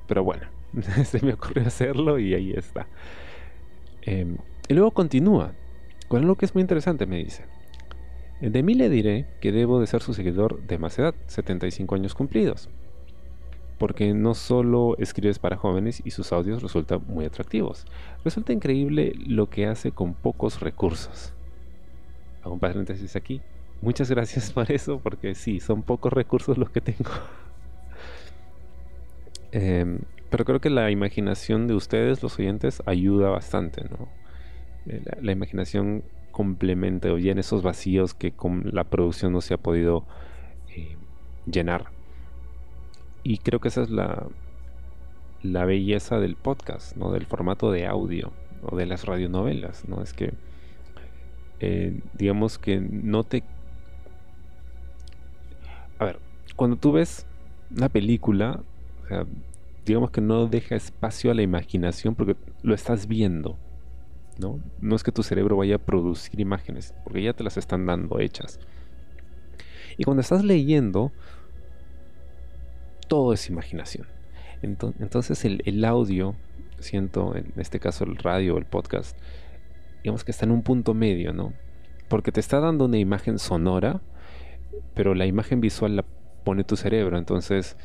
pero 0.07 0.25
bueno, 0.25 0.47
se 1.05 1.25
me 1.25 1.33
ocurrió 1.33 1.67
hacerlo 1.67 2.19
y 2.19 2.35
ahí 2.35 2.53
está. 2.53 2.87
Em, 4.03 4.37
y 4.69 4.75
luego 4.75 4.91
continúa 4.93 5.53
con 6.09 6.23
algo 6.23 6.37
que 6.37 6.45
es 6.45 6.55
muy 6.55 6.61
interesante, 6.61 7.07
me 7.07 7.17
dice. 7.17 7.45
De 8.41 8.63
mí 8.63 8.75
le 8.75 8.91
diré 8.91 9.27
que 9.41 9.53
debo 9.53 9.81
de 9.81 9.87
ser 9.87 10.03
su 10.03 10.13
seguidor 10.13 10.63
de 10.67 10.79
más 10.79 10.99
edad, 10.99 11.15
75 11.27 11.95
años 11.95 12.15
cumplidos 12.15 12.69
porque 13.79 14.15
no 14.15 14.35
solo 14.35 14.97
escribes 14.99 15.39
para 15.39 15.57
jóvenes 15.57 16.01
y 16.05 16.11
sus 16.11 16.33
audios 16.33 16.63
resultan 16.63 17.03
muy 17.07 17.27
atractivos. 17.27 17.85
Resulta 18.25 18.53
increíble 18.53 19.13
lo 19.27 19.51
que 19.51 19.67
hace 19.67 19.93
con 19.93 20.15
pocos 20.15 20.61
recursos. 20.61 21.33
Hago 22.43 22.55
un 22.55 22.61
paréntesis 22.61 23.17
aquí. 23.17 23.43
Muchas 23.83 24.11
gracias 24.11 24.53
por 24.55 24.71
eso, 24.73 25.01
porque 25.01 25.35
sí, 25.35 25.61
son 25.61 25.83
pocos 25.83 26.13
recursos 26.13 26.57
los 26.59 26.71
que 26.71 26.81
tengo. 26.81 27.11
Em, 29.53 30.01
pero 30.29 30.45
creo 30.45 30.61
que 30.61 30.69
la 30.69 30.91
imaginación 30.91 31.67
de 31.67 31.75
ustedes, 31.75 32.23
los 32.23 32.39
oyentes, 32.39 32.83
ayuda 32.85 33.31
bastante, 33.31 33.85
¿no? 33.85 34.09
Eh, 34.87 35.01
la, 35.23 35.33
imaginación 35.33 36.03
complementa 36.37 37.11
o 37.11 37.17
llena 37.17 37.41
esos 37.41 37.63
vacíos 37.63 38.13
que 38.13 38.31
con 38.31 38.69
la 38.75 38.85
producción 38.85 39.33
no 39.33 39.41
se 39.41 39.55
ha 39.55 39.57
podido 39.57 40.05
eh, 40.69 40.99
llenar. 41.51 41.87
Y 43.23 43.39
creo 43.39 43.59
que 43.59 43.69
esa 43.69 43.81
es 43.81 43.89
la, 43.89 44.27
la 45.43 45.65
belleza 45.65 46.21
del 46.21 46.37
podcast, 46.37 46.95
¿no? 46.95 47.11
Del 47.11 47.25
formato 47.25 47.73
de 47.73 47.87
audio 47.87 48.35
o 48.61 48.77
de 48.77 48.85
las 48.85 49.07
radionovelas, 49.07 49.89
¿no? 49.89 50.03
Es 50.03 50.13
que, 50.13 50.35
eh, 51.61 51.99
digamos 52.13 52.59
que 52.59 52.81
no 52.81 53.25
te... 53.25 53.43
A 55.99 56.05
ver, 56.05 56.19
cuando 56.55 56.77
tú 56.77 56.93
ves 56.93 57.25
una 57.75 57.89
película, 57.89 58.61
digamos 59.87 60.11
que 60.11 60.21
no 60.21 60.49
deja 60.49 60.75
espacio 60.75 61.31
a 61.31 61.35
la 61.35 61.41
imaginación 61.41 62.15
porque 62.15 62.37
lo 62.63 62.75
estás 62.75 63.07
viendo, 63.07 63.57
¿no? 64.39 64.61
No 64.81 64.97
es 64.97 65.03
que 65.03 65.13
tu 65.13 65.23
cerebro 65.23 65.57
vaya 65.57 65.77
a 65.77 65.79
producir 65.79 66.41
imágenes, 66.41 66.95
porque 67.05 67.23
ya 67.23 67.33
te 67.33 67.45
las 67.45 67.57
están 67.57 67.87
dando 67.87 68.21
hechas. 68.21 68.61
Y 69.97 70.05
cuando 70.05 70.21
estás 70.21 70.45
leyendo, 70.45 71.13
todo 73.09 73.33
es 73.33 73.49
imaginación. 73.49 74.07
Entonces 74.63 75.45
el, 75.45 75.85
audio, 75.85 76.35
siento 76.79 77.37
en 77.37 77.53
este 77.57 77.79
caso 77.79 78.05
el 78.05 78.17
radio 78.17 78.55
o 78.55 78.59
el 78.59 78.65
podcast, 78.65 79.17
digamos 80.03 80.25
que 80.25 80.31
está 80.31 80.45
en 80.45 80.53
un 80.53 80.63
punto 80.63 80.95
medio, 80.95 81.33
¿no? 81.33 81.53
Porque 82.09 82.33
te 82.33 82.41
está 82.41 82.61
dando 82.61 82.87
una 82.87 82.99
imagen 82.99 83.39
sonora, 83.39 84.01
pero 84.95 85.15
la 85.15 85.27
imagen 85.27 85.61
visual 85.61 85.97
la 85.97 86.05
pone 86.45 86.65
tu 86.65 86.77
cerebro. 86.77 87.19
Entonces, 87.19 87.77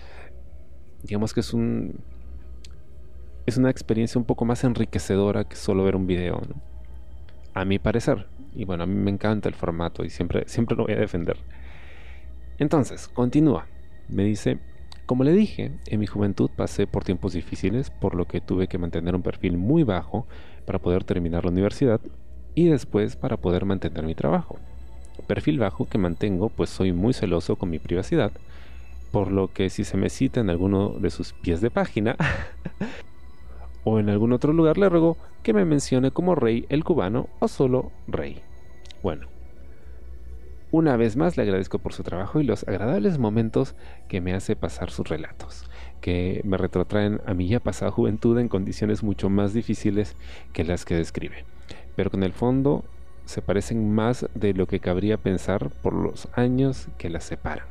digamos 1.04 1.34
que 1.34 1.40
es 1.42 1.54
un. 1.54 2.00
Es 3.46 3.58
una 3.58 3.70
experiencia 3.70 4.20
un 4.20 4.26
poco 4.26 4.46
más 4.46 4.64
enriquecedora 4.64 5.44
que 5.44 5.56
solo 5.56 5.84
ver 5.84 5.96
un 5.96 6.08
video, 6.08 6.42
¿no? 6.48 6.56
A 7.54 7.66
mi 7.66 7.80
parecer. 7.80 8.28
Y 8.56 8.66
bueno, 8.66 8.84
a 8.84 8.88
mí 8.88 8.96
me 8.96 9.12
encanta 9.12 9.50
el 9.50 9.56
formato 9.56 10.04
y 10.04 10.10
siempre, 10.10 10.44
siempre 10.48 10.76
lo 10.76 10.84
voy 10.84 10.94
a 10.94 11.00
defender. 11.00 11.38
Entonces, 12.60 13.08
continúa. 13.08 13.66
Me 14.08 14.24
dice, 14.24 14.60
como 15.06 15.24
le 15.24 15.34
dije, 15.34 15.72
en 15.88 16.00
mi 16.00 16.08
juventud 16.08 16.50
pasé 16.56 16.88
por 16.88 17.04
tiempos 17.04 17.34
difíciles, 17.34 17.90
por 17.90 18.16
lo 18.16 18.26
que 18.26 18.42
tuve 18.42 18.68
que 18.68 18.78
mantener 18.78 19.16
un 19.16 19.24
perfil 19.24 19.58
muy 19.58 19.84
bajo 19.84 20.28
para 20.66 20.80
poder 20.80 21.04
terminar 21.04 21.44
la 21.44 21.52
universidad 21.52 22.00
y 22.56 22.70
después 22.70 23.16
para 23.16 23.38
poder 23.38 23.66
mantener 23.66 24.06
mi 24.06 24.16
trabajo. 24.16 24.60
Perfil 25.28 25.60
bajo 25.60 25.86
que 25.86 25.98
mantengo 25.98 26.50
pues 26.50 26.70
soy 26.70 26.94
muy 26.94 27.14
celoso 27.14 27.56
con 27.56 27.70
mi 27.70 27.80
privacidad, 27.80 28.32
por 29.12 29.32
lo 29.32 29.52
que 29.52 29.70
si 29.70 29.84
se 29.84 29.98
me 29.98 30.10
cita 30.10 30.40
en 30.40 30.50
alguno 30.50 30.90
de 30.90 31.10
sus 31.10 31.34
pies 31.34 31.62
de 31.62 31.72
página 31.72 32.16
o 33.84 34.00
en 34.00 34.10
algún 34.10 34.34
otro 34.34 34.54
lugar 34.54 34.78
le 34.78 34.90
ruego 34.90 35.18
que 35.44 35.54
me 35.54 35.66
mencione 35.66 36.12
como 36.12 36.36
rey 36.36 36.66
el 36.70 36.84
cubano 36.84 37.30
o 37.40 37.48
solo 37.48 37.92
rey. 38.08 38.42
Bueno, 39.02 39.28
una 40.72 40.96
vez 40.96 41.18
más 41.18 41.36
le 41.36 41.44
agradezco 41.44 41.80
por 41.80 41.92
su 41.92 42.04
trabajo 42.04 42.40
y 42.40 42.44
los 42.44 42.66
agradables 42.68 43.18
momentos 43.18 43.76
que 44.08 44.22
me 44.22 44.34
hace 44.34 44.56
pasar 44.56 44.90
sus 44.90 45.10
relatos, 45.10 45.66
que 46.00 46.42
me 46.46 46.58
retrotraen 46.58 47.20
a 47.26 47.34
mi 47.34 47.48
ya 47.48 47.60
pasada 47.60 47.92
juventud 47.92 48.40
en 48.40 48.48
condiciones 48.48 49.04
mucho 49.04 49.30
más 49.30 49.54
difíciles 49.54 50.16
que 50.54 50.64
las 50.64 50.86
que 50.86 50.96
describe, 50.96 51.44
pero 51.98 52.10
con 52.10 52.24
el 52.24 52.32
fondo 52.32 52.86
se 53.26 53.42
parecen 53.42 53.94
más 53.94 54.28
de 54.34 54.54
lo 54.54 54.66
que 54.66 54.80
cabría 54.80 55.18
pensar 55.18 55.70
por 55.82 55.94
los 55.94 56.30
años 56.36 56.88
que 56.98 57.10
las 57.10 57.26
separan. 57.26 57.66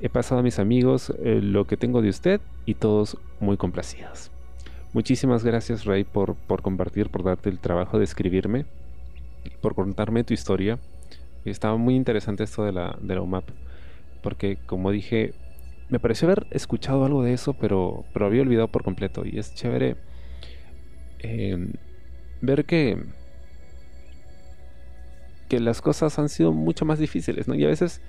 He 0.00 0.08
pasado 0.08 0.40
a 0.40 0.44
mis 0.44 0.58
amigos 0.58 1.12
eh, 1.22 1.40
lo 1.42 1.66
que 1.66 1.76
tengo 1.76 2.02
de 2.02 2.10
usted 2.10 2.40
y 2.66 2.74
todos 2.74 3.16
muy 3.40 3.56
complacidos. 3.56 4.30
Muchísimas 4.96 5.44
gracias 5.44 5.84
Ray 5.84 6.04
por, 6.04 6.36
por 6.36 6.62
compartir, 6.62 7.10
por 7.10 7.22
darte 7.22 7.50
el 7.50 7.58
trabajo 7.58 7.98
de 7.98 8.04
escribirme, 8.04 8.64
por 9.60 9.74
contarme 9.74 10.24
tu 10.24 10.32
historia 10.32 10.78
estaba 11.50 11.76
muy 11.76 11.94
interesante 11.94 12.44
esto 12.44 12.64
de 12.64 12.72
la, 12.72 12.96
de 12.98 13.14
la 13.14 13.20
UMAP. 13.20 13.44
Porque 14.22 14.56
como 14.64 14.90
dije, 14.90 15.34
me 15.90 16.00
pareció 16.00 16.28
haber 16.28 16.46
escuchado 16.50 17.04
algo 17.04 17.22
de 17.22 17.34
eso, 17.34 17.52
pero, 17.52 18.06
pero 18.14 18.24
había 18.24 18.40
olvidado 18.40 18.68
por 18.68 18.84
completo. 18.84 19.26
Y 19.26 19.38
es 19.38 19.54
chévere 19.54 19.98
em, 21.18 21.74
ver 22.40 22.64
que, 22.64 23.04
que 25.50 25.60
las 25.60 25.82
cosas 25.82 26.18
han 26.18 26.30
sido 26.30 26.52
mucho 26.52 26.86
más 26.86 26.98
difíciles, 26.98 27.48
¿no? 27.48 27.54
Y 27.54 27.66
a 27.66 27.68
veces, 27.68 28.00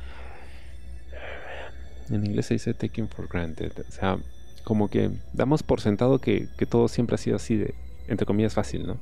en 2.10 2.26
inglés 2.26 2.46
se 2.46 2.54
dice 2.54 2.74
taking 2.74 3.10
for 3.10 3.28
granted. 3.28 3.74
O 3.86 3.92
sea, 3.92 4.18
como 4.68 4.90
que 4.90 5.12
damos 5.32 5.64
por 5.64 5.80
sentado 5.80 6.20
que, 6.20 6.50
que 6.58 6.66
todo 6.66 6.90
siempre 6.90 7.16
ha 7.16 7.18
sido 7.18 7.38
así 7.38 7.56
de, 7.56 7.74
entre 8.10 8.26
comillas, 8.26 8.54
fácil, 8.54 8.86
¿no? 8.86 8.98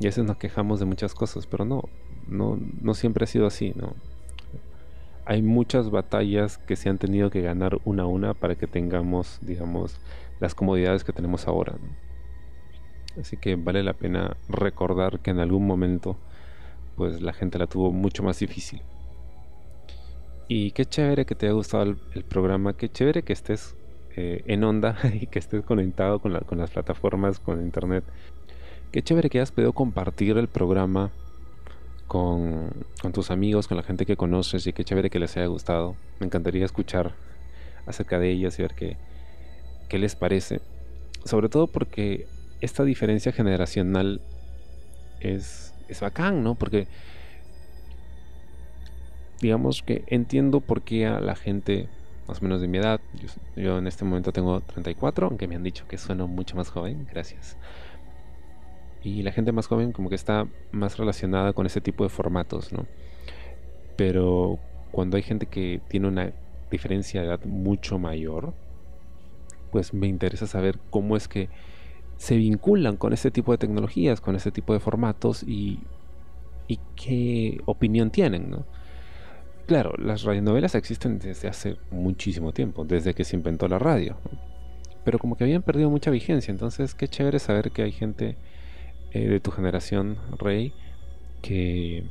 Y 0.00 0.06
a 0.06 0.08
veces 0.08 0.24
nos 0.24 0.36
quejamos 0.36 0.80
de 0.80 0.84
muchas 0.84 1.14
cosas, 1.14 1.46
pero 1.46 1.64
no, 1.64 1.84
no, 2.26 2.58
no 2.82 2.94
siempre 2.94 3.22
ha 3.22 3.28
sido 3.28 3.46
así, 3.46 3.72
¿no? 3.76 3.94
Hay 5.26 5.42
muchas 5.42 5.90
batallas 5.90 6.58
que 6.58 6.74
se 6.74 6.88
han 6.88 6.98
tenido 6.98 7.30
que 7.30 7.40
ganar 7.40 7.78
una 7.84 8.02
a 8.02 8.06
una 8.06 8.34
para 8.34 8.56
que 8.56 8.66
tengamos, 8.66 9.38
digamos, 9.42 10.00
las 10.40 10.56
comodidades 10.56 11.04
que 11.04 11.12
tenemos 11.12 11.46
ahora. 11.46 11.76
Así 13.16 13.36
que 13.36 13.54
vale 13.54 13.84
la 13.84 13.92
pena 13.92 14.36
recordar 14.48 15.20
que 15.20 15.30
en 15.30 15.38
algún 15.38 15.68
momento, 15.68 16.16
pues 16.96 17.22
la 17.22 17.32
gente 17.32 17.60
la 17.60 17.68
tuvo 17.68 17.92
mucho 17.92 18.24
más 18.24 18.40
difícil. 18.40 18.82
Y 20.48 20.72
qué 20.72 20.84
chévere 20.84 21.26
que 21.26 21.36
te 21.36 21.46
haya 21.46 21.54
gustado 21.54 21.84
el, 21.84 22.24
programa, 22.24 22.76
qué 22.76 22.88
chévere 22.88 23.22
que 23.22 23.32
estés 23.32 23.76
eh, 24.16 24.42
en 24.46 24.62
onda 24.62 24.96
y 25.20 25.26
que 25.26 25.38
estés 25.38 25.64
conectado 25.64 26.20
con, 26.20 26.32
las 26.32 26.70
plataformas, 26.70 27.40
con 27.40 27.60
internet. 27.60 28.04
Qué 28.92 29.02
chévere 29.02 29.28
que 29.28 29.38
hayas 29.38 29.50
podido 29.50 29.72
compartir 29.72 30.38
el 30.38 30.46
programa 30.46 31.10
con, 32.06 32.70
tus 33.12 33.30
amigos, 33.32 33.66
con 33.66 33.76
la 33.76 33.82
gente 33.82 34.06
que 34.06 34.16
conoces 34.16 34.66
y 34.66 34.72
qué 34.72 34.84
chévere 34.84 35.10
que 35.10 35.18
les 35.18 35.36
haya 35.36 35.46
gustado. 35.46 35.96
Me 36.20 36.26
encantaría 36.26 36.64
escuchar 36.64 37.12
acerca 37.86 38.20
de 38.20 38.30
ellas 38.30 38.56
y 38.58 38.62
ver 38.62 38.74
qué, 38.74 38.96
qué 39.88 39.98
les 39.98 40.14
parece. 40.14 40.60
Sobre 41.24 41.48
todo 41.48 41.66
porque 41.66 42.28
esta 42.60 42.84
diferencia 42.84 43.32
generacional 43.32 44.20
es, 45.18 45.74
es 45.88 46.00
bacán, 46.00 46.44
¿no? 46.44 46.54
Porque 46.54 46.86
digamos 49.40 49.82
que 49.82 50.04
entiendo 50.06 50.60
por 50.60 50.82
qué 50.82 51.06
a 51.06 51.20
la 51.20 51.34
gente 51.34 51.88
más 52.28 52.40
o 52.40 52.42
menos 52.42 52.60
de 52.60 52.68
mi 52.68 52.78
edad, 52.78 53.00
yo, 53.56 53.78
en 53.78 53.86
este 53.86 54.04
momento 54.04 54.32
tengo 54.32 54.60
34, 54.60 55.26
aunque 55.28 55.46
me 55.48 55.56
han 55.56 55.62
dicho 55.62 55.86
que 55.86 55.98
sueno 55.98 56.26
mucho 56.26 56.56
más 56.56 56.70
joven, 56.70 57.06
gracias 57.10 57.56
y 59.04 59.22
la 59.22 59.32
gente 59.32 59.52
más 59.52 59.66
joven 59.66 59.92
como 59.92 60.08
que 60.08 60.14
está 60.14 60.48
más 60.72 60.96
relacionada 60.96 61.52
con 61.52 61.66
ese 61.66 61.82
tipo 61.82 62.04
de 62.04 62.10
formatos, 62.10 62.72
¿no? 62.72 62.86
Pero 63.96 64.58
cuando 64.90 65.18
hay 65.18 65.22
gente 65.22 65.46
que 65.46 65.80
tiene 65.88 66.08
una 66.08 66.32
diferencia 66.70 67.20
de 67.20 67.26
edad 67.28 67.44
mucho 67.44 67.98
mayor, 67.98 68.54
pues 69.70 69.92
me 69.92 70.06
interesa 70.06 70.46
saber 70.46 70.78
cómo 70.88 71.16
es 71.16 71.28
que 71.28 71.50
se 72.16 72.36
vinculan 72.36 72.96
con 72.96 73.12
este 73.12 73.30
tipo 73.30 73.52
de 73.52 73.58
tecnologías, 73.58 74.22
con 74.22 74.36
este 74.36 74.50
tipo 74.50 74.72
de 74.72 74.80
formatos 74.80 75.42
y, 75.42 75.80
y 76.66 76.78
qué 76.96 77.60
opinión 77.66 78.10
tienen, 78.10 78.50
¿no? 78.50 78.64
Claro, 79.66 79.94
las 79.96 80.22
radionovelas 80.24 80.74
existen 80.74 81.18
desde 81.18 81.48
hace 81.48 81.76
muchísimo 81.90 82.52
tiempo, 82.52 82.84
desde 82.84 83.14
que 83.14 83.24
se 83.24 83.36
inventó 83.36 83.66
la 83.66 83.78
radio, 83.78 84.16
pero 85.04 85.18
como 85.18 85.36
que 85.36 85.44
habían 85.44 85.62
perdido 85.62 85.88
mucha 85.88 86.10
vigencia, 86.10 86.52
entonces 86.52 86.94
qué 86.94 87.08
chévere 87.08 87.38
saber 87.38 87.70
que 87.70 87.82
hay 87.82 87.92
gente 87.92 88.36
eh, 89.12 89.28
de 89.28 89.40
tu 89.40 89.52
generación, 89.52 90.18
Rey, 90.38 90.74
que, 91.40 92.04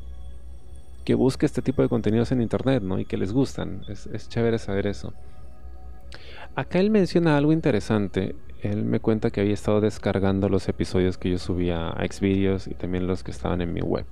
que 1.04 1.16
busque 1.16 1.46
este 1.46 1.62
tipo 1.62 1.82
de 1.82 1.90
contenidos 1.90 2.32
en 2.32 2.42
internet, 2.42 2.82
¿no? 2.82 2.98
Y 3.00 3.06
que 3.06 3.18
les 3.18 3.34
gustan. 3.34 3.84
Es, 3.90 4.30
chévere 4.30 4.58
saber 4.58 4.88
eso. 4.88 5.14
Acá 6.56 6.80
él 6.80 6.92
menciona 6.92 7.36
algo 7.36 7.52
interesante. 7.52 8.36
Él 8.62 8.86
me 8.86 9.00
cuenta 9.00 9.32
que 9.32 9.42
había 9.42 9.54
estado 9.54 9.82
descargando 9.82 10.48
los 10.50 10.70
episodios 10.70 11.18
que 11.18 11.30
yo 11.30 11.40
subía 11.40 11.90
a 11.90 12.08
Xvideos 12.08 12.68
y 12.68 12.76
también 12.76 13.06
los 13.06 13.24
que 13.24 13.32
estaban 13.32 13.62
en 13.62 13.74
mi 13.74 13.82
web. 13.82 14.06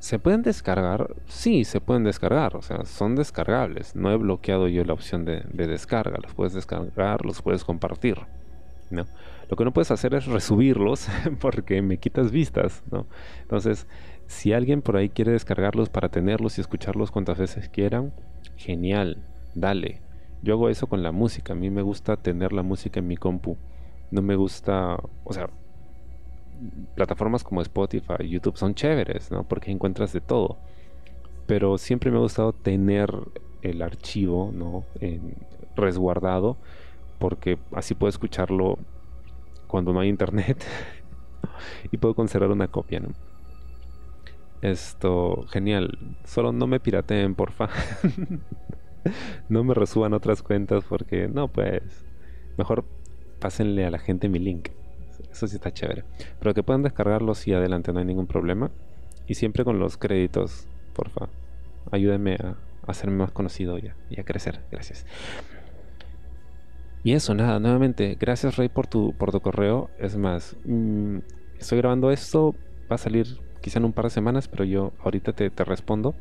¿Se 0.00 0.18
pueden 0.18 0.40
descargar? 0.40 1.14
Sí, 1.26 1.64
se 1.64 1.78
pueden 1.82 2.04
descargar, 2.04 2.56
o 2.56 2.62
sea, 2.62 2.86
son 2.86 3.16
descargables. 3.16 3.94
No 3.94 4.10
he 4.10 4.16
bloqueado 4.16 4.66
yo 4.66 4.82
la 4.82 4.94
opción 4.94 5.26
de, 5.26 5.42
descarga, 5.52 6.18
los 6.22 6.32
puedes 6.32 6.54
descargar, 6.54 7.26
los 7.26 7.42
puedes 7.42 7.64
compartir. 7.64 8.16
¿no? 8.88 9.04
Lo 9.50 9.56
que 9.58 9.64
no 9.64 9.74
puedes 9.74 9.90
hacer 9.90 10.14
es 10.14 10.24
resubirlos 10.24 11.06
porque 11.40 11.82
me 11.82 11.98
quitas 11.98 12.30
vistas, 12.30 12.82
¿no? 12.90 13.06
Entonces, 13.42 13.86
si 14.26 14.54
alguien 14.54 14.80
por 14.80 14.96
ahí 14.96 15.10
quiere 15.10 15.32
descargarlos 15.32 15.90
para 15.90 16.08
tenerlos 16.08 16.56
y 16.56 16.62
escucharlos 16.62 17.10
cuantas 17.10 17.36
veces 17.36 17.68
quieran, 17.68 18.14
genial, 18.56 19.22
dale. 19.54 20.00
Yo 20.42 20.54
hago 20.54 20.70
eso 20.70 20.86
con 20.86 21.02
la 21.02 21.12
música, 21.12 21.52
a 21.52 21.56
mí 21.56 21.68
me 21.68 21.82
gusta 21.82 22.16
tener 22.16 22.54
la 22.54 22.62
música 22.62 23.00
en 23.00 23.06
mi 23.06 23.18
compu. 23.18 23.58
No 24.10 24.22
me 24.22 24.34
gusta, 24.34 24.96
o 25.24 25.32
sea, 25.34 25.50
plataformas 26.94 27.44
como 27.44 27.62
Spotify, 27.62 28.28
YouTube 28.28 28.56
son 28.56 28.74
chéveres, 28.74 29.30
¿no? 29.30 29.44
Porque 29.44 29.70
encuentras 29.70 30.12
de 30.12 30.20
todo. 30.20 30.58
Pero 31.46 31.78
siempre 31.78 32.10
me 32.10 32.18
ha 32.18 32.20
gustado 32.20 32.52
tener 32.52 33.12
el 33.62 33.82
archivo, 33.82 34.52
¿no? 34.52 34.84
resguardado, 35.76 36.56
porque 37.18 37.58
así 37.72 37.94
puedo 37.94 38.08
escucharlo 38.08 38.78
cuando 39.66 39.92
no 39.92 40.00
hay 40.00 40.08
internet 40.08 40.62
y 41.92 41.96
puedo 41.96 42.14
conservar 42.14 42.50
una 42.50 42.68
copia, 42.68 43.00
¿no? 43.00 43.08
Esto, 44.62 45.46
genial. 45.50 46.16
Solo 46.24 46.52
no 46.52 46.66
me 46.66 46.80
pirateen, 46.80 47.34
porfa. 47.34 47.70
no 49.48 49.64
me 49.64 49.72
resuban 49.72 50.12
otras 50.12 50.42
cuentas 50.42 50.84
porque, 50.86 51.28
no, 51.28 51.48
pues, 51.48 52.04
mejor 52.58 52.84
pásenle 53.38 53.86
a 53.86 53.90
la 53.90 53.98
gente 53.98 54.28
mi 54.28 54.38
link. 54.38 54.68
Eso 55.30 55.46
sí 55.46 55.56
está 55.56 55.72
chévere. 55.72 56.04
Pero 56.38 56.54
que 56.54 56.62
puedan 56.62 56.82
descargarlo, 56.82 57.34
sí, 57.34 57.52
adelante, 57.52 57.92
no 57.92 57.98
hay 57.98 58.04
ningún 58.04 58.26
problema. 58.26 58.70
Y 59.26 59.34
siempre 59.34 59.64
con 59.64 59.78
los 59.78 59.96
créditos, 59.96 60.66
porfa. 60.94 61.28
Ayúdenme 61.90 62.34
a, 62.34 62.56
hacerme 62.86 63.18
más 63.18 63.30
conocido 63.30 63.78
ya 63.78 63.94
y 64.08 64.20
a 64.20 64.24
crecer. 64.24 64.60
Gracias. 64.70 65.06
Y 67.02 67.12
eso, 67.12 67.34
nada, 67.34 67.58
nuevamente, 67.58 68.16
gracias 68.20 68.56
Rey 68.56 68.68
por 68.68 68.86
tu, 68.86 69.14
por 69.14 69.32
tu 69.32 69.40
correo. 69.40 69.90
Es 69.98 70.16
más, 70.16 70.56
mm, 70.64 71.18
estoy 71.58 71.78
grabando 71.78 72.10
esto, 72.10 72.54
va 72.90 72.96
a 72.96 72.98
salir 72.98 73.26
quizá 73.62 73.78
en 73.78 73.86
un 73.86 73.92
par 73.92 74.06
de 74.06 74.10
semanas, 74.10 74.48
pero 74.48 74.64
yo 74.64 74.92
ahorita 75.02 75.32
te, 75.32 75.50
respondo 75.64 76.14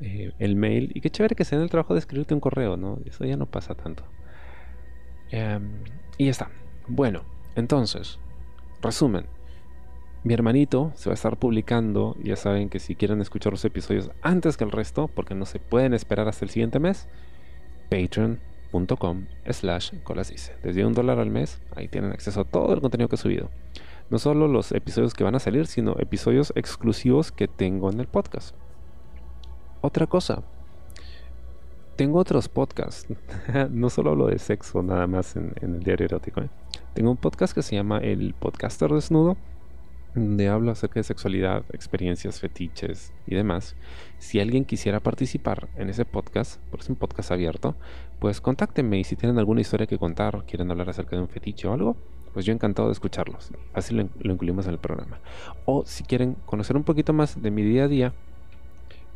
eh, 0.00 0.32
el 0.38 0.56
mail. 0.56 0.90
Y 0.94 1.00
qué 1.00 1.10
chévere 1.10 1.34
que 1.34 1.44
se 1.44 1.56
den 1.56 1.64
el 1.64 1.70
trabajo 1.70 1.94
de 1.94 2.00
escribirte 2.00 2.34
un 2.34 2.40
correo, 2.40 2.76
¿no? 2.76 2.98
Eso 3.04 3.24
ya 3.24 3.36
no 3.36 3.46
pasa 3.46 3.74
tanto. 3.74 4.04
Em, 5.30 5.82
y 6.18 6.26
ya 6.26 6.30
está. 6.30 6.50
Bueno, 6.88 7.22
entonces, 7.54 8.18
resumen. 8.80 9.26
Mi 10.24 10.34
hermanito 10.34 10.92
se 10.94 11.08
va 11.08 11.12
a 11.12 11.14
estar 11.14 11.36
publicando, 11.36 12.16
ya 12.22 12.36
saben 12.36 12.68
que 12.68 12.78
si 12.78 12.94
quieren 12.94 13.20
escuchar 13.20 13.52
los 13.52 13.64
episodios 13.64 14.10
antes 14.22 14.56
que 14.56 14.64
el 14.64 14.70
resto, 14.70 15.08
porque 15.08 15.34
no 15.34 15.46
se 15.46 15.58
pueden 15.58 15.94
esperar 15.94 16.28
hasta 16.28 16.44
el 16.44 16.50
siguiente 16.50 16.78
mes, 16.78 17.08
patreon.com 17.90 19.26
slash 19.50 19.94
colasice. 20.04 20.56
Desde 20.62 20.86
un 20.86 20.92
dólar 20.92 21.18
al 21.18 21.30
mes, 21.30 21.60
ahí 21.74 21.88
tienen 21.88 22.12
acceso 22.12 22.40
a 22.42 22.44
todo 22.44 22.72
el 22.72 22.80
contenido 22.80 23.08
que 23.08 23.16
he 23.16 23.18
subido. 23.18 23.50
No 24.10 24.18
solo 24.18 24.46
los 24.46 24.72
episodios 24.72 25.14
que 25.14 25.24
van 25.24 25.34
a 25.34 25.40
salir, 25.40 25.66
sino 25.66 25.96
episodios 25.98 26.52
exclusivos 26.54 27.32
que 27.32 27.48
tengo 27.48 27.90
en 27.90 27.98
el 27.98 28.06
podcast. 28.06 28.54
Otra 29.80 30.06
cosa, 30.06 30.44
tengo 32.02 32.18
otros 32.18 32.48
podcasts. 32.48 33.06
no 33.70 33.88
solo 33.88 34.10
hablo 34.10 34.26
de 34.26 34.40
sexo 34.40 34.82
nada 34.82 35.06
más 35.06 35.36
en, 35.36 35.52
el 35.60 35.84
diario 35.84 36.06
erótico. 36.06 36.40
¿eh? 36.40 36.48
Tengo 36.94 37.12
un 37.12 37.16
podcast 37.16 37.54
que 37.54 37.62
se 37.62 37.76
llama 37.76 37.98
El 37.98 38.34
Podcaster 38.34 38.90
Desnudo, 38.90 39.36
donde 40.12 40.48
hablo 40.48 40.72
acerca 40.72 40.98
de 40.98 41.04
sexualidad, 41.04 41.62
experiencias, 41.72 42.40
fetiches 42.40 43.12
y 43.24 43.36
demás. 43.36 43.76
Si 44.18 44.40
alguien 44.40 44.64
quisiera 44.64 44.98
participar 44.98 45.68
en 45.76 45.90
ese 45.90 46.04
podcast, 46.04 46.60
porque 46.70 46.82
es 46.82 46.90
un 46.90 46.96
podcast 46.96 47.30
abierto, 47.30 47.76
pues 48.18 48.40
contáctenme 48.40 48.98
y 48.98 49.04
si 49.04 49.14
tienen 49.14 49.38
alguna 49.38 49.60
historia 49.60 49.86
que 49.86 49.96
contar, 49.96 50.44
quieren 50.44 50.72
hablar 50.72 50.90
acerca 50.90 51.14
de 51.14 51.22
un 51.22 51.28
fetiche 51.28 51.68
o 51.68 51.72
algo, 51.72 51.96
pues 52.34 52.44
yo 52.44 52.52
encantado 52.52 52.88
de 52.88 52.94
escucharlos. 52.94 53.52
Así 53.74 53.94
lo, 53.94 54.08
incluimos 54.24 54.66
en 54.66 54.72
el 54.72 54.80
programa. 54.80 55.20
O 55.66 55.84
si 55.86 56.02
quieren 56.02 56.34
conocer 56.46 56.76
un 56.76 56.82
poquito 56.82 57.12
más 57.12 57.40
de 57.40 57.52
mi 57.52 57.62
día 57.62 57.84
a 57.84 57.88
día, 57.88 58.12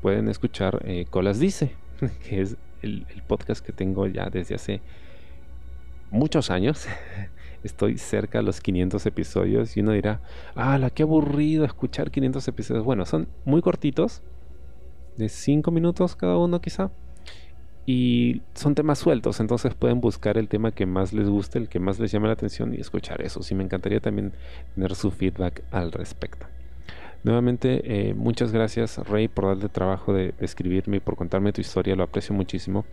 pueden 0.02 0.28
escuchar 0.28 0.82
eh, 0.84 1.06
Colas 1.10 1.40
Dice, 1.40 1.74
que 2.28 2.42
es 2.42 2.56
el, 2.82 3.06
podcast 3.26 3.64
que 3.64 3.72
tengo 3.72 4.06
ya 4.06 4.28
desde 4.30 4.54
hace 4.54 4.80
muchos 6.10 6.50
años. 6.50 6.86
Estoy 7.62 7.98
cerca 7.98 8.38
de 8.38 8.44
los 8.44 8.60
500 8.60 9.04
episodios 9.06 9.76
y 9.76 9.80
uno 9.80 9.92
dirá, 9.92 10.20
la 10.54 10.90
qué 10.90 11.02
aburrido 11.02 11.64
escuchar 11.64 12.10
500 12.10 12.46
episodios. 12.48 12.84
Bueno, 12.84 13.04
son 13.06 13.28
muy 13.44 13.60
cortitos, 13.60 14.22
de 15.16 15.28
5 15.28 15.70
minutos 15.70 16.14
cada 16.14 16.36
uno 16.36 16.60
quizá. 16.60 16.90
Y 17.88 18.42
son 18.54 18.74
temas 18.74 18.98
sueltos, 18.98 19.38
entonces 19.38 19.74
pueden 19.74 20.00
buscar 20.00 20.38
el 20.38 20.48
tema 20.48 20.72
que 20.72 20.86
más 20.86 21.12
les 21.12 21.28
guste, 21.28 21.58
el 21.58 21.68
que 21.68 21.78
más 21.78 22.00
les 22.00 22.10
llame 22.10 22.26
la 22.26 22.32
atención 22.32 22.74
y 22.74 22.78
escuchar 22.78 23.22
eso. 23.22 23.42
Sí, 23.42 23.54
me 23.54 23.62
encantaría 23.62 24.00
también 24.00 24.32
tener 24.74 24.94
su 24.96 25.12
feedback 25.12 25.62
al 25.70 25.92
respecto. 25.92 26.46
Nuevamente, 27.26 27.82
eh, 27.82 28.14
muchas 28.14 28.52
gracias 28.52 28.98
Rey 28.98 29.26
por 29.26 29.46
darle 29.46 29.68
trabajo 29.68 30.12
de, 30.12 30.32
escribirme 30.38 30.98
y 30.98 31.00
por 31.00 31.16
contarme 31.16 31.52
tu 31.52 31.60
historia, 31.60 31.96
lo 31.96 32.04
aprecio 32.04 32.32
muchísimo. 32.36 32.84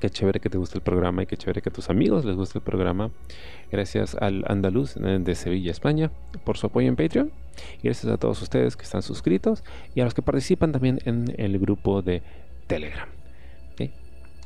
Qué 0.00 0.08
chévere 0.08 0.40
que 0.40 0.48
te 0.48 0.56
guste 0.56 0.78
el 0.78 0.82
programa 0.82 1.22
y 1.22 1.26
qué 1.26 1.36
chévere 1.36 1.60
que 1.60 1.68
a 1.68 1.72
tus 1.72 1.90
amigos 1.90 2.24
les 2.24 2.36
guste 2.36 2.56
el 2.58 2.64
programa. 2.64 3.10
Gracias 3.70 4.14
al 4.14 4.46
Andaluz 4.48 4.96
eh, 4.96 5.18
de 5.20 5.34
Sevilla, 5.34 5.72
España, 5.72 6.10
por 6.44 6.56
su 6.56 6.68
apoyo 6.68 6.88
en 6.88 6.96
Patreon. 6.96 7.32
Y 7.82 7.88
gracias 7.88 8.10
a 8.10 8.16
todos 8.16 8.40
ustedes 8.40 8.76
que 8.76 8.84
están 8.84 9.02
suscritos 9.02 9.62
y 9.94 10.00
a 10.00 10.04
los 10.04 10.14
que 10.14 10.22
participan 10.22 10.72
también 10.72 11.00
en 11.04 11.34
el 11.36 11.58
grupo 11.58 12.00
de 12.00 12.22
Telegram. 12.66 13.08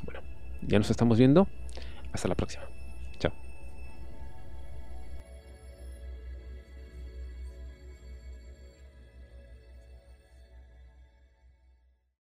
Bueno, 0.03 0.23
ya 0.67 0.79
nos 0.79 0.91
estamos 0.91 1.19
viendo. 1.19 1.47
Hasta 2.13 2.27
la 2.27 2.35
próxima. 2.35 2.65